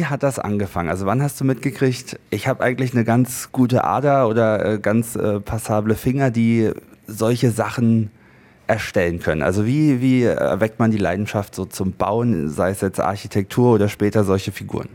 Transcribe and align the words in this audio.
wie 0.00 0.06
hat 0.06 0.22
das 0.22 0.38
angefangen? 0.38 0.88
Also 0.88 1.04
wann 1.04 1.22
hast 1.22 1.38
du 1.42 1.44
mitgekriegt, 1.44 2.18
ich 2.30 2.48
habe 2.48 2.64
eigentlich 2.64 2.94
eine 2.94 3.04
ganz 3.04 3.52
gute 3.52 3.84
Ader 3.84 4.28
oder 4.28 4.64
äh, 4.64 4.78
ganz 4.78 5.14
äh, 5.14 5.40
passable 5.40 5.94
Finger, 5.94 6.30
die 6.30 6.70
solche 7.06 7.50
Sachen 7.50 8.10
erstellen 8.66 9.20
können? 9.20 9.42
Also 9.42 9.66
wie, 9.66 10.00
wie 10.00 10.22
erweckt 10.22 10.78
man 10.78 10.90
die 10.90 10.96
Leidenschaft 10.96 11.54
so 11.54 11.66
zum 11.66 11.92
Bauen, 11.92 12.48
sei 12.48 12.70
es 12.70 12.80
jetzt 12.80 12.98
Architektur 12.98 13.74
oder 13.74 13.90
später 13.90 14.24
solche 14.24 14.52
Figuren? 14.52 14.88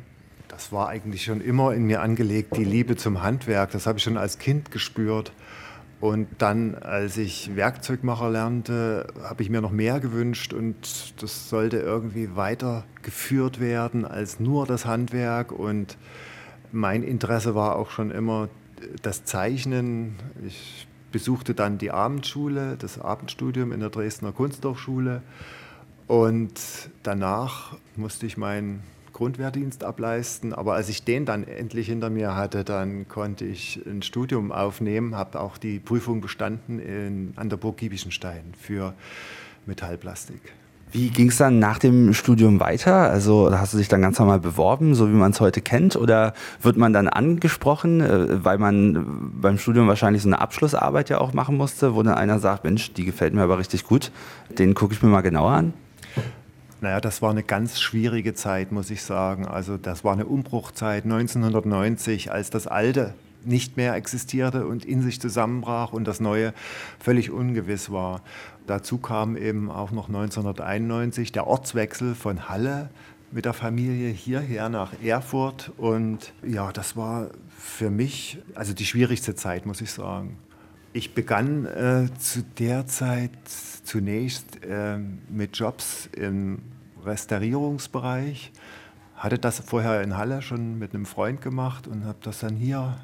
Das 0.48 0.72
war 0.72 0.90
eigentlich 0.90 1.26
schon 1.26 1.40
immer 1.40 1.76
in 1.76 1.84
mir 1.84 2.02
angelegt, 2.02 2.58
die 2.58 2.64
Liebe 2.64 2.96
zum 2.96 3.22
Handwerk. 3.22 3.74
Das 3.74 3.86
habe 3.86 4.00
ich 4.00 4.04
schon 4.04 4.18
als 4.18 4.40
Kind 4.40 4.72
gespürt. 4.72 5.34
Und 6.06 6.28
dann, 6.38 6.76
als 6.76 7.18
ich 7.18 7.56
Werkzeugmacher 7.56 8.30
lernte, 8.30 9.08
habe 9.24 9.42
ich 9.42 9.50
mir 9.50 9.60
noch 9.60 9.72
mehr 9.72 10.00
gewünscht 10.00 10.54
und 10.54 10.76
das 11.20 11.50
sollte 11.50 11.78
irgendwie 11.78 12.36
weitergeführt 12.36 13.60
werden 13.60 14.06
als 14.06 14.40
nur 14.40 14.68
das 14.68 14.86
Handwerk. 14.86 15.52
Und 15.52 15.98
mein 16.72 17.02
Interesse 17.02 17.56
war 17.56 17.76
auch 17.76 17.90
schon 17.90 18.12
immer 18.12 18.50
das 19.02 19.26
Zeichnen. 19.26 20.18
Ich 20.46 20.88
besuchte 21.12 21.56
dann 21.56 21.80
die 21.80 21.90
Abendschule, 21.90 22.76
das 22.78 23.02
Abendstudium 23.02 23.72
in 23.72 23.80
der 23.80 23.90
Dresdner 23.90 24.32
Kunsthochschule. 24.32 25.24
Und 26.06 26.62
danach 27.02 27.78
musste 27.96 28.28
ich 28.28 28.38
meinen 28.38 28.84
Grundwehrdienst 29.16 29.86
ableisten. 29.86 30.54
Aber 30.54 30.74
als 30.74 30.90
ich 30.90 31.06
den 31.06 31.26
dann 31.26 31.48
endlich 31.48 31.88
hinter 31.88 32.10
mir 32.10 32.36
hatte, 32.36 32.66
dann 32.66 33.08
konnte 33.08 33.46
ich 33.46 33.82
ein 33.88 34.02
Studium 34.02 34.52
aufnehmen, 34.52 35.16
habe 35.16 35.40
auch 35.40 35.58
die 35.58 35.80
Prüfung 35.80 36.20
bestanden 36.20 36.80
in, 36.80 37.34
an 37.38 37.50
der 37.50 37.56
Burg 37.56 37.78
Giebichenstein 37.78 38.54
für 38.60 38.94
Metallplastik. 39.66 40.42
Wie 40.92 41.10
ging 41.10 41.30
es 41.30 41.38
dann 41.38 41.60
nach 41.60 41.80
dem 41.80 42.14
Studium 42.14 42.60
weiter? 42.60 43.10
Also 43.10 43.50
hast 43.58 43.74
du 43.74 43.78
dich 43.78 43.88
dann 43.88 44.02
ganz 44.02 44.20
normal 44.20 44.40
beworben, 44.40 44.96
so 44.96 45.08
wie 45.10 45.16
man 45.16 45.32
es 45.32 45.40
heute 45.40 45.62
kennt? 45.62 45.96
Oder 45.96 46.34
wird 46.62 46.76
man 46.76 46.92
dann 46.92 47.08
angesprochen, 47.08 48.02
äh, 48.02 48.44
weil 48.44 48.58
man 48.58 49.32
beim 49.40 49.58
Studium 49.58 49.88
wahrscheinlich 49.88 50.24
so 50.24 50.30
eine 50.30 50.40
Abschlussarbeit 50.40 51.10
ja 51.10 51.20
auch 51.20 51.34
machen 51.34 51.56
musste, 51.56 51.96
wo 51.96 52.04
dann 52.04 52.16
einer 52.16 52.40
sagt, 52.40 52.66
Mensch, 52.66 52.92
die 52.94 53.06
gefällt 53.06 53.34
mir 53.34 53.44
aber 53.44 53.60
richtig 53.60 53.86
gut, 53.86 54.12
den 54.50 54.74
gucke 54.74 54.94
ich 54.94 55.02
mir 55.02 55.10
mal 55.10 55.22
genauer 55.22 55.52
an? 55.52 55.74
Naja, 56.82 57.00
das 57.00 57.22
war 57.22 57.32
eine 57.32 57.44
ganz 57.44 57.80
schwierige 57.80 58.34
Zeit, 58.34 58.72
muss 58.72 58.90
ich 58.90 59.02
sagen. 59.02 59.48
Also 59.48 59.78
das 59.78 60.04
war 60.04 60.14
eine 60.14 60.26
Umbruchzeit 60.26 61.06
1990, 61.06 62.32
als 62.32 62.50
das 62.50 62.68
Alte 62.68 63.14
nicht 63.46 63.78
mehr 63.78 63.94
existierte 63.96 64.66
und 64.68 64.86
in 64.86 65.02
sich 65.02 65.22
zusammenbrach 65.22 65.94
und 65.94 66.06
das 66.06 66.20
Neue 66.20 66.54
völlig 67.00 67.32
ungewiss 67.32 67.92
war. 67.92 68.22
Dazu 68.68 68.98
kam 68.98 69.38
eben 69.38 69.70
auch 69.70 69.92
noch 69.92 70.08
1991 70.08 71.32
der 71.32 71.48
Ortswechsel 71.48 72.16
von 72.16 72.50
Halle 72.50 72.90
mit 73.32 73.46
der 73.46 73.54
Familie 73.54 74.10
hierher 74.10 74.70
nach 74.70 74.94
Erfurt. 75.04 75.72
Und 75.78 76.34
ja, 76.46 76.72
das 76.72 76.98
war 76.98 77.30
für 77.58 77.90
mich 77.90 78.40
also 78.56 78.74
die 78.74 78.86
schwierigste 78.86 79.36
Zeit, 79.36 79.66
muss 79.66 79.82
ich 79.82 79.92
sagen. 79.92 80.38
Ich 80.96 81.14
begann 81.14 81.66
äh, 81.66 82.08
zu 82.18 82.42
der 82.42 82.88
Zeit 82.88 83.32
zunächst 83.84 84.64
äh, 84.64 84.98
mit 84.98 85.58
Jobs 85.58 86.08
im 86.16 86.60
Restaurierungsbereich. 87.04 88.54
Hatte 89.18 89.38
das 89.38 89.60
vorher 89.60 90.02
in 90.04 90.16
Halle 90.16 90.42
schon 90.42 90.80
mit 90.80 90.96
einem 90.96 91.06
Freund 91.06 91.42
gemacht 91.42 91.86
und 91.86 92.06
habe 92.06 92.20
das 92.22 92.40
dann 92.40 92.56
hier 92.56 92.96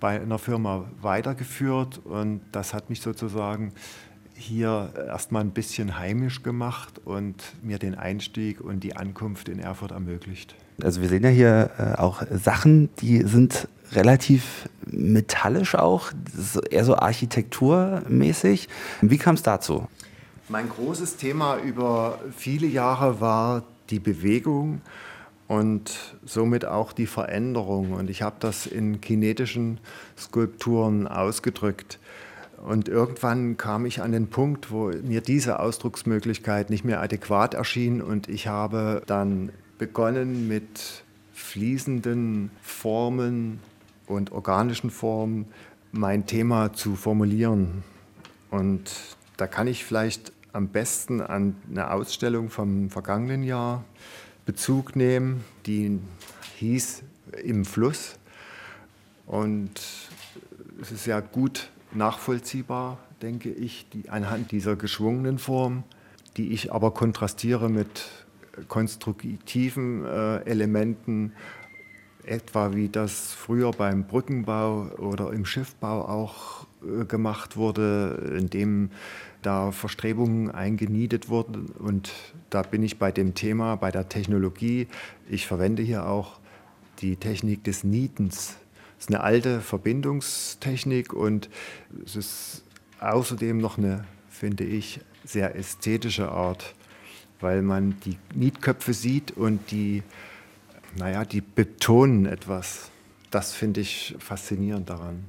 bei 0.00 0.20
einer 0.20 0.38
Firma 0.38 0.84
weitergeführt. 1.00 2.02
Und 2.04 2.42
das 2.52 2.74
hat 2.74 2.90
mich 2.90 3.00
sozusagen 3.00 3.72
hier 4.34 4.92
erstmal 5.08 5.42
ein 5.42 5.50
bisschen 5.50 5.98
heimisch 5.98 6.42
gemacht 6.42 7.00
und 7.04 7.36
mir 7.62 7.78
den 7.78 7.94
Einstieg 7.94 8.60
und 8.60 8.80
die 8.80 8.96
Ankunft 8.96 9.48
in 9.48 9.58
Erfurt 9.58 9.92
ermöglicht. 9.92 10.54
Also 10.82 11.00
wir 11.00 11.08
sehen 11.08 11.22
ja 11.22 11.30
hier 11.30 11.70
äh, 11.78 12.00
auch 12.00 12.22
Sachen, 12.32 12.88
die 13.00 13.22
sind 13.22 13.68
relativ 13.92 14.68
metallisch 14.86 15.74
auch, 15.76 16.10
eher 16.70 16.84
so 16.84 16.96
architekturmäßig. 16.96 18.68
Wie 19.00 19.18
kam 19.18 19.36
es 19.36 19.42
dazu? 19.42 19.86
Mein 20.48 20.68
großes 20.68 21.16
Thema 21.16 21.58
über 21.58 22.18
viele 22.36 22.66
Jahre 22.66 23.20
war 23.20 23.62
die 23.90 24.00
Bewegung 24.00 24.80
und 25.46 26.16
somit 26.24 26.64
auch 26.64 26.92
die 26.92 27.06
Veränderung. 27.06 27.92
Und 27.92 28.10
ich 28.10 28.22
habe 28.22 28.36
das 28.40 28.66
in 28.66 29.00
kinetischen 29.00 29.78
Skulpturen 30.18 31.06
ausgedrückt. 31.06 31.98
Und 32.62 32.88
irgendwann 32.88 33.56
kam 33.56 33.84
ich 33.86 34.00
an 34.02 34.12
den 34.12 34.28
Punkt, 34.28 34.70
wo 34.70 34.86
mir 34.88 35.20
diese 35.20 35.60
Ausdrucksmöglichkeit 35.60 36.70
nicht 36.70 36.84
mehr 36.84 37.02
adäquat 37.02 37.54
erschien 37.54 38.00
und 38.00 38.28
ich 38.28 38.46
habe 38.46 39.02
dann 39.06 39.50
begonnen 39.78 40.48
mit 40.48 41.04
fließenden 41.32 42.50
Formen 42.62 43.60
und 44.06 44.32
organischen 44.32 44.90
Formen 44.90 45.46
mein 45.92 46.26
Thema 46.26 46.72
zu 46.72 46.96
formulieren. 46.96 47.82
Und 48.50 48.90
da 49.36 49.46
kann 49.46 49.66
ich 49.66 49.84
vielleicht 49.84 50.32
am 50.52 50.68
besten 50.68 51.20
an 51.20 51.56
eine 51.70 51.90
Ausstellung 51.90 52.50
vom 52.50 52.88
vergangenen 52.90 53.42
Jahr 53.42 53.84
Bezug 54.46 54.94
nehmen, 54.94 55.44
die 55.66 55.98
hieß 56.56 57.02
Im 57.42 57.64
Fluss. 57.64 58.16
Und 59.26 59.80
es 60.80 60.92
ist 60.92 61.06
ja 61.06 61.20
gut 61.20 61.70
nachvollziehbar, 61.94 62.98
denke 63.22 63.50
ich, 63.50 63.88
die, 63.90 64.08
anhand 64.08 64.52
dieser 64.52 64.76
geschwungenen 64.76 65.38
Form, 65.38 65.84
die 66.36 66.52
ich 66.52 66.72
aber 66.72 66.92
kontrastiere 66.92 67.68
mit 67.68 68.10
konstruktiven 68.68 70.04
äh, 70.04 70.38
Elementen, 70.44 71.32
etwa 72.24 72.74
wie 72.74 72.88
das 72.88 73.32
früher 73.34 73.70
beim 73.72 74.06
Brückenbau 74.06 74.88
oder 74.98 75.32
im 75.32 75.44
Schiffbau 75.44 76.08
auch 76.08 76.66
äh, 76.82 77.04
gemacht 77.04 77.56
wurde, 77.56 78.36
in 78.38 78.48
dem 78.48 78.90
da 79.42 79.72
Verstrebungen 79.72 80.50
eingeniedet 80.50 81.28
wurden. 81.28 81.66
Und 81.66 82.12
da 82.50 82.62
bin 82.62 82.82
ich 82.82 82.98
bei 82.98 83.12
dem 83.12 83.34
Thema, 83.34 83.76
bei 83.76 83.90
der 83.90 84.08
Technologie. 84.08 84.88
Ich 85.28 85.46
verwende 85.46 85.82
hier 85.82 86.06
auch 86.06 86.40
die 87.00 87.16
Technik 87.16 87.64
des 87.64 87.84
Nietens. 87.84 88.56
Ist 89.04 89.10
eine 89.10 89.22
alte 89.22 89.60
Verbindungstechnik 89.60 91.12
und 91.12 91.50
es 92.06 92.16
ist 92.16 92.62
außerdem 93.00 93.58
noch 93.58 93.76
eine, 93.76 94.06
finde 94.30 94.64
ich, 94.64 94.98
sehr 95.26 95.56
ästhetische 95.56 96.30
Art, 96.30 96.74
weil 97.38 97.60
man 97.60 98.00
die 98.06 98.16
Nietköpfe 98.34 98.94
sieht 98.94 99.32
und 99.32 99.70
die, 99.70 100.02
naja, 100.96 101.26
die 101.26 101.42
betonen 101.42 102.24
etwas. 102.24 102.90
Das 103.30 103.52
finde 103.52 103.82
ich 103.82 104.16
faszinierend 104.18 104.88
daran 104.88 105.26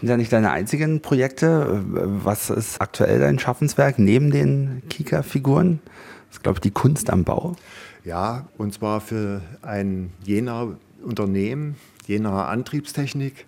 sind 0.00 0.08
ja 0.08 0.16
nicht 0.16 0.32
deine 0.32 0.52
einzigen 0.52 1.02
Projekte. 1.02 1.82
Was 1.84 2.50
ist 2.50 2.80
aktuell 2.80 3.18
dein 3.18 3.40
Schaffenswerk 3.40 3.98
neben 3.98 4.30
den 4.30 4.82
Kika-Figuren? 4.88 5.80
Das 6.28 6.36
ist, 6.36 6.42
glaube 6.44 6.58
ich, 6.58 6.60
die 6.60 6.70
Kunst 6.70 7.10
am 7.10 7.24
Bau. 7.24 7.56
Ja, 8.04 8.46
und 8.58 8.72
zwar 8.72 9.00
für 9.00 9.42
ein 9.60 10.12
Jenaer 10.22 10.76
Unternehmen, 11.02 11.76
Jenaer 12.06 12.48
Antriebstechnik. 12.48 13.46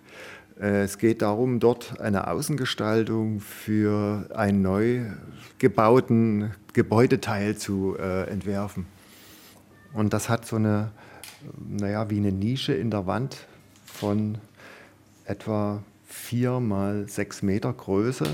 Äh, 0.59 0.83
es 0.83 0.97
geht 0.97 1.21
darum, 1.21 1.59
dort 1.59 1.99
eine 1.99 2.27
Außengestaltung 2.27 3.39
für 3.39 4.29
einen 4.33 4.61
neu 4.61 5.05
gebauten 5.57 6.51
Gebäudeteil 6.73 7.57
zu 7.57 7.97
äh, 7.97 8.29
entwerfen. 8.29 8.85
Und 9.93 10.13
das 10.13 10.29
hat 10.29 10.45
so 10.45 10.55
eine, 10.55 10.91
naja, 11.67 12.09
wie 12.09 12.17
eine 12.17 12.31
Nische 12.31 12.73
in 12.73 12.91
der 12.91 13.07
Wand 13.07 13.37
von 13.85 14.37
etwa 15.25 15.83
vier 16.05 16.59
mal 16.59 17.07
sechs 17.07 17.41
Meter 17.41 17.73
Größe 17.73 18.25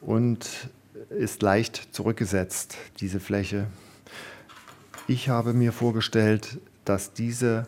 und 0.00 0.68
ist 1.10 1.42
leicht 1.42 1.88
zurückgesetzt, 1.92 2.76
diese 3.00 3.20
Fläche. 3.20 3.66
Ich 5.08 5.28
habe 5.28 5.52
mir 5.52 5.72
vorgestellt, 5.72 6.58
dass 6.84 7.12
diese 7.12 7.66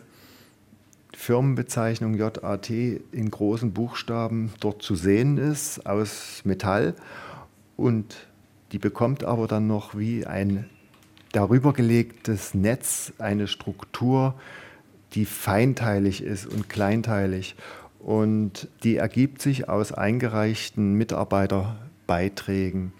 Firmenbezeichnung 1.15 2.15
JAT 2.15 2.69
in 2.69 3.31
großen 3.31 3.73
Buchstaben 3.73 4.51
dort 4.59 4.81
zu 4.81 4.95
sehen 4.95 5.37
ist, 5.37 5.85
aus 5.85 6.41
Metall. 6.43 6.95
Und 7.77 8.27
die 8.71 8.79
bekommt 8.79 9.23
aber 9.23 9.47
dann 9.47 9.67
noch 9.67 9.97
wie 9.97 10.25
ein 10.25 10.69
darüber 11.31 11.73
gelegtes 11.73 12.53
Netz 12.53 13.13
eine 13.17 13.47
Struktur, 13.47 14.35
die 15.13 15.25
feinteilig 15.25 16.23
ist 16.23 16.45
und 16.45 16.69
kleinteilig. 16.69 17.55
Und 17.99 18.67
die 18.83 18.97
ergibt 18.97 19.41
sich 19.41 19.67
aus 19.67 19.91
eingereichten 19.91 20.93
Mitarbeiterbeiträgen. 20.93 22.93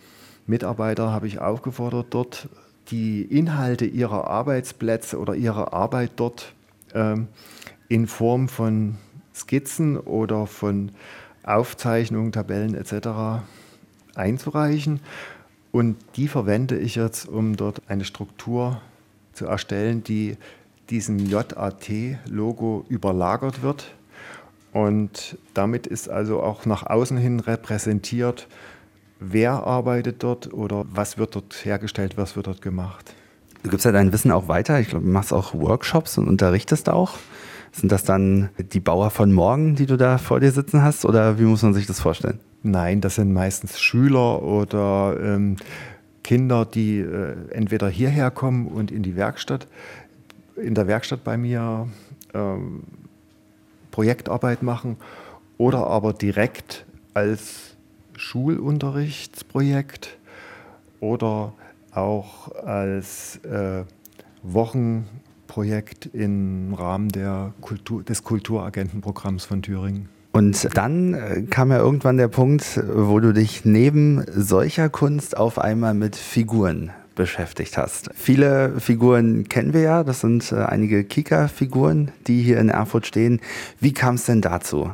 Mitarbeiter 0.47 1.11
habe 1.11 1.27
ich 1.27 1.39
aufgefordert, 1.39 2.07
dort 2.09 2.49
die 2.89 3.23
Inhalte 3.23 3.85
ihrer 3.85 4.27
Arbeitsplätze 4.27 5.19
oder 5.19 5.35
ihrer 5.35 5.73
Arbeit 5.73 6.11
dort 6.17 6.53
ähm, 6.93 7.27
in 7.95 8.07
Form 8.07 8.49
von 8.49 8.97
Skizzen 9.33 9.97
oder 9.97 10.47
von 10.47 10.91
Aufzeichnungen, 11.43 12.33
Tabellen 12.33 12.75
etc. 12.75 13.41
einzureichen. 14.15 14.99
Und 15.71 15.95
die 16.17 16.27
verwende 16.27 16.77
ich 16.77 16.95
jetzt, 16.95 17.25
um 17.25 17.55
dort 17.55 17.81
eine 17.87 18.03
Struktur 18.03 18.81
zu 19.31 19.45
erstellen, 19.45 20.03
die 20.03 20.35
diesem 20.89 21.19
JAT-Logo 21.19 22.83
überlagert 22.89 23.61
wird. 23.61 23.93
Und 24.73 25.37
damit 25.53 25.87
ist 25.87 26.09
also 26.09 26.43
auch 26.43 26.65
nach 26.65 26.85
außen 26.85 27.17
hin 27.17 27.39
repräsentiert, 27.39 28.49
wer 29.21 29.65
arbeitet 29.65 30.21
dort 30.21 30.53
oder 30.53 30.83
was 30.89 31.17
wird 31.17 31.33
dort 31.33 31.63
hergestellt, 31.63 32.17
was 32.17 32.35
wird 32.35 32.47
dort 32.47 32.61
gemacht. 32.61 33.15
Du 33.63 33.69
gibst 33.69 33.85
ja 33.85 33.93
dein 33.93 34.11
Wissen 34.11 34.31
auch 34.31 34.49
weiter. 34.49 34.81
Ich 34.81 34.89
glaube, 34.89 35.05
du 35.05 35.11
machst 35.11 35.31
auch 35.31 35.53
Workshops 35.53 36.17
und 36.17 36.27
unterrichtest 36.27 36.89
auch. 36.89 37.13
Sind 37.75 37.91
das 37.91 38.05
dann 38.05 38.49
die 38.57 38.79
Bauer 38.79 39.09
von 39.09 39.33
morgen, 39.33 39.75
die 39.75 39.85
du 39.85 39.97
da 39.97 40.17
vor 40.17 40.39
dir 40.39 40.51
sitzen 40.51 40.81
hast 40.81 41.03
oder 41.03 41.37
wie 41.39 41.43
muss 41.43 41.61
man 41.61 41.73
sich 41.73 41.85
das 41.85 41.99
vorstellen? 41.99 42.39
Nein, 42.63 43.01
das 43.01 43.15
sind 43.15 43.33
meistens 43.33 43.81
Schüler 43.81 44.41
oder 44.43 45.17
ähm, 45.21 45.57
Kinder, 46.23 46.65
die 46.65 46.99
äh, 46.99 47.35
entweder 47.51 47.89
hierher 47.89 48.31
kommen 48.31 48.67
und 48.67 48.91
in 48.91 49.03
die 49.03 49.17
Werkstatt, 49.17 49.67
in 50.55 50.73
der 50.73 50.87
Werkstatt 50.87 51.25
bei 51.25 51.35
mir 51.35 51.89
ähm, 52.33 52.83
Projektarbeit 53.91 54.63
machen 54.63 54.95
oder 55.57 55.87
aber 55.87 56.13
direkt 56.13 56.85
als 57.13 57.75
Schulunterrichtsprojekt 58.15 60.17
oder 61.01 61.51
auch 61.91 62.55
als 62.55 63.35
äh, 63.43 63.83
Wochenprojekt 65.45 66.09
im 66.13 66.73
Rahmen 66.73 67.09
Kultur, 67.61 68.03
des 68.03 68.23
Kulturagentenprogramms 68.23 69.45
von 69.45 69.61
Thüringen. 69.61 70.09
Und 70.31 70.75
dann 70.75 71.13
äh, 71.13 71.43
kam 71.43 71.71
ja 71.71 71.77
irgendwann 71.77 72.17
der 72.17 72.27
Punkt, 72.27 72.81
wo 72.93 73.19
du 73.19 73.33
dich 73.33 73.63
neben 73.63 74.25
solcher 74.29 74.89
Kunst 74.89 75.37
auf 75.37 75.59
einmal 75.59 75.93
mit 75.93 76.15
Figuren 76.15 76.91
beschäftigt 77.15 77.77
hast. 77.77 78.09
Viele 78.13 78.81
Figuren 78.81 79.47
kennen 79.47 79.73
wir 79.73 79.81
ja, 79.81 80.03
das 80.03 80.19
sind 80.19 80.51
äh, 80.51 80.55
einige 80.55 81.05
Kika-Figuren, 81.05 82.11
die 82.27 82.41
hier 82.41 82.59
in 82.59 82.67
Erfurt 82.67 83.07
stehen. 83.07 83.39
Wie 83.79 83.93
kam 83.93 84.15
es 84.15 84.25
denn 84.25 84.41
dazu? 84.41 84.91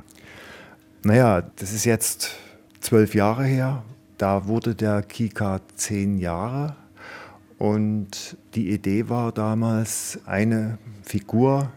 Naja, 1.03 1.42
das 1.56 1.74
ist 1.74 1.86
jetzt 1.86 2.36
zwölf 2.80 3.15
Jahre 3.15 3.45
her. 3.45 3.81
Da 4.19 4.45
wurde 4.45 4.75
der 4.75 5.01
Kika 5.01 5.62
zehn 5.75 6.19
Jahre. 6.19 6.75
Und 7.61 8.37
die 8.55 8.71
Idee 8.71 9.07
war 9.07 9.31
damals, 9.31 10.17
eine 10.25 10.79
Figur 11.03 11.71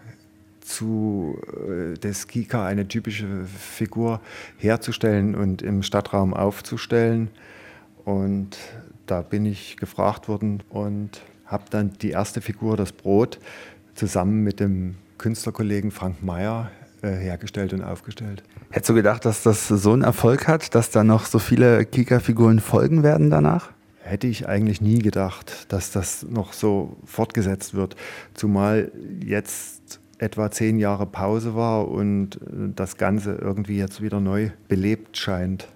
zu 0.62 1.38
äh, 1.68 1.98
des 1.98 2.26
Kika 2.26 2.64
eine 2.64 2.88
typische 2.88 3.44
Figur 3.44 4.22
herzustellen 4.56 5.34
und 5.34 5.60
im 5.60 5.82
Stadtraum 5.82 6.32
aufzustellen. 6.32 7.28
Und 8.06 8.56
da 9.04 9.20
bin 9.20 9.44
ich 9.44 9.76
gefragt 9.76 10.26
worden 10.26 10.62
und 10.70 11.20
habe 11.44 11.64
dann 11.68 11.92
die 12.00 12.12
erste 12.12 12.40
Figur, 12.40 12.78
das 12.78 12.92
Brot, 12.92 13.38
zusammen 13.94 14.42
mit 14.42 14.60
dem 14.60 14.94
Künstlerkollegen 15.18 15.90
Frank 15.90 16.22
Mayer 16.22 16.70
äh, 17.02 17.08
hergestellt 17.08 17.74
und 17.74 17.82
aufgestellt. 17.82 18.42
Hättest 18.70 18.88
du 18.88 18.94
gedacht, 18.94 19.26
dass 19.26 19.42
das 19.42 19.68
so 19.68 19.92
einen 19.92 20.00
Erfolg 20.00 20.48
hat, 20.48 20.74
dass 20.74 20.88
da 20.88 21.04
noch 21.04 21.26
so 21.26 21.38
viele 21.38 21.84
Kika-Figuren 21.84 22.60
folgen 22.60 23.02
werden 23.02 23.28
danach? 23.28 23.74
Hätte 24.04 24.26
ich 24.26 24.46
eigentlich 24.46 24.82
nie 24.82 24.98
gedacht, 24.98 25.72
dass 25.72 25.90
das 25.90 26.24
noch 26.24 26.52
so 26.52 26.96
fortgesetzt 27.06 27.72
wird. 27.72 27.96
Zumal 28.34 28.92
jetzt 29.24 29.98
etwa 30.18 30.50
zehn 30.50 30.78
Jahre 30.78 31.06
Pause 31.06 31.54
war 31.54 31.88
und 31.88 32.36
äh, 32.36 32.70
das 32.74 32.96
Ganze 32.98 33.34
irgendwie 33.34 33.78
jetzt 33.78 34.02
wieder 34.02 34.20
neu 34.20 34.50
belebt 34.68 35.16
scheint. 35.16 35.68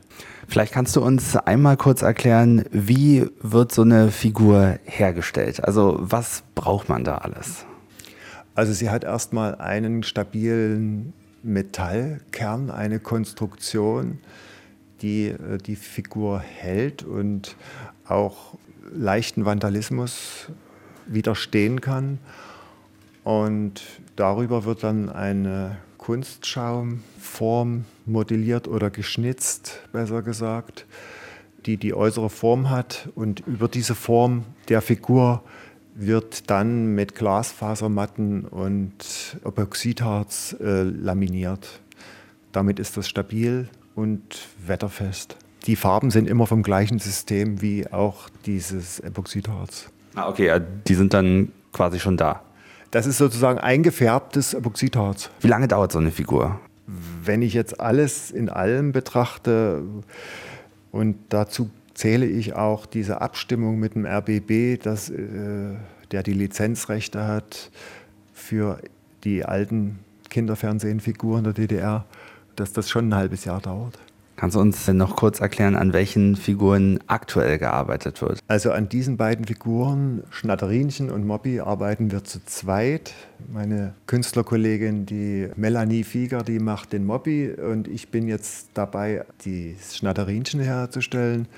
Vielleicht 0.46 0.72
kannst 0.72 0.96
du 0.96 1.02
uns 1.02 1.36
einmal 1.36 1.76
kurz 1.76 2.02
erklären, 2.02 2.64
wie 2.70 3.26
wird 3.40 3.72
so 3.72 3.82
eine 3.82 4.10
Figur 4.10 4.78
hergestellt? 4.84 5.64
Also 5.64 5.96
was 6.00 6.42
braucht 6.54 6.88
man 6.88 7.04
da 7.04 7.16
alles? 7.19 7.64
Also 8.54 8.72
sie 8.72 8.90
hat 8.90 9.04
erstmal 9.04 9.54
einen 9.56 10.02
stabilen 10.02 11.12
Metallkern, 11.42 12.70
eine 12.70 12.98
Konstruktion, 12.98 14.19
die 15.02 15.28
äh, 15.28 15.58
die 15.58 15.76
Figur 15.76 16.40
hält 16.40 17.02
und 17.02 17.56
auch 18.08 18.55
leichten 18.93 19.44
Vandalismus 19.44 20.49
widerstehen 21.06 21.81
kann. 21.81 22.19
Und 23.25 23.82
darüber 24.16 24.64
wird 24.64 24.82
dann 24.82 25.10
eine 25.10 25.76
Kunstschaumform 25.99 27.84
modelliert 28.06 28.69
oder 28.69 28.90
geschnitzt, 28.90 29.81
besser 29.93 30.22
gesagt, 30.22 30.87
die 31.66 31.76
die 31.76 31.93
äußere 31.93 32.31
Form 32.31 32.70
hat. 32.70 33.10
Und 33.14 33.40
über 33.46 33.69
diese 33.69 33.94
Form 33.94 34.44
der 34.69 34.81
Figur 34.81 35.43
wird 35.94 36.49
dann 36.49 36.94
mit 36.94 37.14
Glasfasermatten 37.14 38.44
und 38.44 39.38
Epoxidharz 39.44 40.56
äh, 40.61 40.82
laminiert. 40.82 41.81
Damit 42.52 42.78
ist 42.78 42.96
das 42.96 43.08
stabil 43.08 43.69
und 43.94 44.49
wetterfest. 44.64 45.37
Die 45.69 45.76
Farben 45.76 46.11
sind 46.11 46.26
immer 46.26 46.47
vom 46.47 46.62
gleichen 46.62 46.99
System 46.99 47.61
wie 47.61 47.87
auch 47.93 48.31
dieses 48.47 49.00
Epoxidharz. 49.00 49.91
Ah, 50.15 50.26
okay, 50.26 50.59
die 50.87 50.94
sind 50.94 51.12
dann 51.12 51.53
quasi 51.75 52.00
schon 52.00 52.17
da. 52.17 52.43
Das 52.91 53.06
ist 53.06 53.19
sozusagen 53.19 53.59
eingefärbtes 53.59 54.55
Epoxidharz. 54.55 55.29
Wie 55.41 55.47
lange 55.47 55.69
dauert 55.69 55.93
so 55.93 55.99
eine 55.99 56.11
Figur? 56.11 56.59
Wenn 56.87 57.43
ich 57.43 57.53
jetzt 57.53 57.81
alles 57.81 58.31
in 58.31 58.49
allem 58.49 58.93
betrachte 58.93 59.82
und 60.91 61.17
dazu 61.29 61.69
zähle 61.93 62.25
ich 62.25 62.55
auch 62.55 62.87
diese 62.87 63.21
Abstimmung 63.21 63.79
mit 63.79 63.94
dem 63.94 64.06
RBB, 64.06 64.82
dass, 64.82 65.11
äh, 65.11 65.75
der 66.12 66.23
die 66.23 66.32
Lizenzrechte 66.32 67.26
hat 67.26 67.71
für 68.32 68.79
die 69.23 69.44
alten 69.44 69.99
Kinderfernsehenfiguren 70.31 71.44
der 71.44 71.53
DDR, 71.53 72.06
dass 72.56 72.73
das 72.73 72.88
schon 72.88 73.11
ein 73.11 73.14
halbes 73.14 73.44
Jahr 73.44 73.61
dauert. 73.61 73.99
Kannst 74.38 74.55
du 74.55 74.61
uns 74.61 74.87
noch 74.87 75.17
kurz 75.17 75.40
erklären, 75.40 75.75
an 75.75 75.93
welchen 75.93 76.37
Figuren 76.37 77.00
aktuell 77.08 77.58
gearbeitet 77.58 78.23
wird? 78.23 78.38
Also 78.46 78.70
an 78.70 78.88
diesen 78.88 79.17
beiden 79.17 79.46
Figuren, 79.46 80.23
Schnatterinchen 80.31 81.11
und 81.11 81.26
Mobby, 81.26 81.58
arbeiten 81.58 82.12
wir 82.12 82.23
zu 82.23 82.44
zweit. 82.44 83.14
Meine 83.52 83.94
Künstlerkollegin, 84.06 85.06
die 85.06 85.49
Melanie 85.56 86.05
Fieger, 86.05 86.44
die 86.44 86.61
macht 86.61 86.93
den 86.93 87.05
Mobby 87.05 87.50
und 87.50 87.88
ich 87.88 88.12
bin 88.12 88.29
jetzt 88.29 88.69
dabei, 88.75 89.25
die 89.44 89.75
Schnatterinchen 89.93 90.61
herzustellen. 90.61 91.49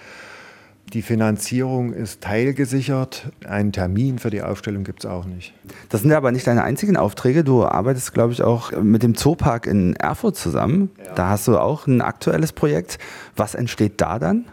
Die 0.92 1.02
Finanzierung 1.02 1.92
ist 1.92 2.20
teilgesichert. 2.20 3.30
Einen 3.46 3.70
Termin 3.70 4.18
für 4.18 4.30
die 4.30 4.42
Aufstellung 4.42 4.82
gibt 4.82 5.04
es 5.04 5.10
auch 5.10 5.24
nicht. 5.24 5.54
Das 5.88 6.00
sind 6.00 6.10
ja 6.10 6.16
aber 6.16 6.32
nicht 6.32 6.46
deine 6.46 6.64
einzigen 6.64 6.96
Aufträge. 6.96 7.44
Du 7.44 7.64
arbeitest, 7.64 8.12
glaube 8.12 8.32
ich, 8.32 8.42
auch 8.42 8.72
mit 8.72 9.04
dem 9.04 9.14
Zoopark 9.14 9.66
in 9.66 9.94
Erfurt 9.94 10.36
zusammen. 10.36 10.90
Ja. 10.98 11.14
Da 11.14 11.28
hast 11.28 11.46
du 11.46 11.58
auch 11.58 11.86
ein 11.86 12.00
aktuelles 12.00 12.52
Projekt. 12.52 12.98
Was 13.36 13.54
entsteht 13.54 14.00
da 14.00 14.18
dann? 14.18 14.46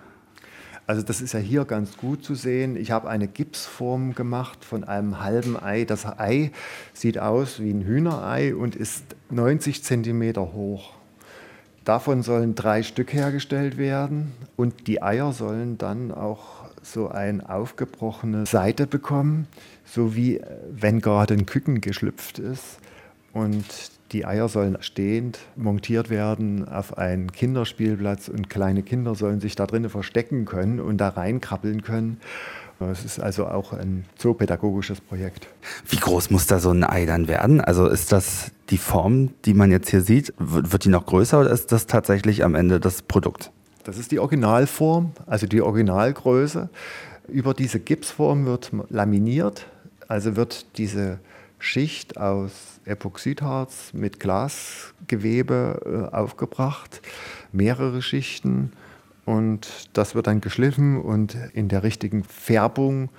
Also 0.88 1.01
das 1.01 1.19
ist 1.19 1.34
ja 1.34 1.39
hier 1.39 1.65
ganz 1.65 1.98
gut 1.98 2.24
zu 2.24 2.34
sehen. 2.34 2.77
Ich 2.77 2.91
habe 2.91 3.10
eine 3.10 3.27
Gipsform 3.27 4.15
gemacht 4.15 4.63
von 4.63 4.86
einem 4.86 5.22
halben 5.22 5.62
Ei. 5.62 5.84
Das 5.84 6.05
Ei 6.05 6.51
sieht 6.93 7.19
aus 7.19 7.60
wie 7.60 7.72
ein 7.72 7.81
Hühnerei 7.81 8.55
und 8.55 8.75
ist 8.75 9.03
90 9.29 9.84
Zentimeter 9.84 10.53
hoch. 10.53 10.93
Davon 11.88 12.22
sollen 12.22 12.53
drei 12.53 12.84
Stück 12.84 13.13
hergestellt 13.13 13.77
werden 13.77 14.34
und 14.58 14.88
die 14.88 15.01
Eier 15.01 15.32
sollen 15.32 15.77
dann 15.77 16.12
auch 16.12 16.65
so 16.84 17.08
eine 17.08 17.50
aufgebrochene 17.50 18.46
Seite 18.46 18.88
bekommen, 18.88 19.48
so 19.86 20.13
wie 20.13 20.36
äh, 20.36 20.46
wenn 20.70 21.00
gerade 21.00 21.34
ein 21.34 21.46
Küken 21.46 21.79
geschlüpft 21.79 22.39
ist. 22.39 22.79
Und 23.32 23.63
die 24.12 24.25
Eier 24.25 24.50
sollen 24.50 24.77
stehend 24.82 25.39
montiert 25.56 26.10
werden 26.10 26.67
auf 26.67 26.98
einen 26.98 27.32
Kinderspielplatz 27.32 28.27
und 28.27 28.50
kleine 28.50 28.84
Kinder 28.84 29.15
sollen 29.15 29.39
sich 29.39 29.56
da 29.56 29.65
drinnen 29.65 29.89
verstecken 29.89 30.44
können 30.44 30.82
und 30.82 30.98
da 30.98 31.08
reinkrabbeln 31.08 31.84
können. 31.84 32.20
Es 32.79 33.03
ist 33.03 33.19
also 33.19 33.48
auch 33.48 33.74
ein 33.74 34.05
zoopädagogisches 34.17 35.01
Projekt. 35.01 35.48
Wie 35.88 35.98
groß 35.98 36.29
muss 36.29 36.46
da 36.46 36.60
so 36.60 36.69
ein 36.69 36.84
Ei 36.84 37.05
dann 37.05 37.27
werden? 37.27 37.60
Also 37.60 37.88
ist 37.88 38.12
das 38.12 38.51
die 38.69 38.77
Form, 38.77 39.31
die 39.46 39.55
man 39.55 39.72
jetzt 39.72 39.89
hier 39.89 40.01
sieht? 40.01 40.34
Wird 40.38 40.86
die 40.86 40.89
noch 40.89 41.05
größer 41.05 41.39
oder 41.39 41.50
ist 41.50 41.72
das 41.72 41.88
tatsächlich 41.88 42.43
am 42.43 42.53
Ende 42.53 42.79
das 42.79 43.01
Produkt? 43.01 43.51
Das 43.84 43.98
ist 43.98 44.12
die 44.12 44.19
Originalform, 44.19 45.13
also 45.25 45.48
die 45.48 45.62
Originalgröße. 45.62 46.69
Über 47.27 47.53
diese 47.53 47.79
Gipsform 47.79 48.46
wird 48.46 48.72
laminiert, 48.89 49.65
also 50.07 50.36
wird 50.36 50.77
diese 50.77 51.19
Schicht 51.60 52.17
aus 52.17 52.51
Epoxidharz 52.86 53.93
mit 53.93 54.19
Glasgewebe 54.19 56.10
äh, 56.12 56.15
aufgebracht, 56.15 57.01
mehrere 57.51 58.01
Schichten 58.01 58.72
und 59.27 59.89
das 59.91 60.15
wird 60.15 60.27
dann 60.27 60.39
geschliffen 60.39 61.01
und 61.01 61.38
in 61.51 61.67
der 61.67 61.84
richtigen 61.84 62.24
Färbung 62.24 63.10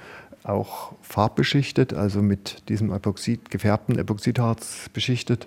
auch 0.42 0.94
farbbeschichtet, 1.02 1.92
also 1.92 2.22
mit 2.22 2.66
diesem 2.70 2.90
Epoxid, 2.94 3.50
gefärbten 3.50 3.98
Epoxidharz 3.98 4.88
beschichtet. 4.94 5.46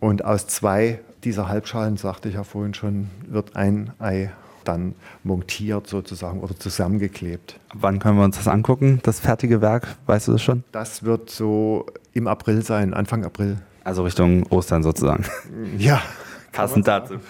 Und 0.00 0.24
aus 0.24 0.48
zwei 0.48 0.98
dieser 1.22 1.46
Halbschalen, 1.46 1.96
sagte 1.96 2.28
ich 2.28 2.34
ja 2.34 2.42
vorhin 2.42 2.74
schon, 2.74 3.10
wird 3.28 3.54
ein 3.54 3.92
Ei 4.00 4.32
dann 4.64 4.96
montiert 5.22 5.86
sozusagen 5.86 6.40
oder 6.40 6.58
zusammengeklebt. 6.58 7.60
Wann 7.72 8.00
können 8.00 8.18
wir 8.18 8.24
uns 8.24 8.38
das 8.38 8.48
angucken, 8.48 8.98
das 9.04 9.20
fertige 9.20 9.60
Werk? 9.60 9.94
Weißt 10.06 10.26
du 10.26 10.32
das 10.32 10.42
schon? 10.42 10.64
Das 10.72 11.04
wird 11.04 11.30
so 11.30 11.86
im 12.12 12.26
April 12.26 12.62
sein, 12.62 12.92
Anfang 12.92 13.24
April. 13.24 13.58
Also 13.84 14.02
Richtung 14.02 14.46
Ostern 14.48 14.82
sozusagen. 14.82 15.24
Ja. 15.78 16.02
Passend 16.50 16.88
dazu. 16.88 17.20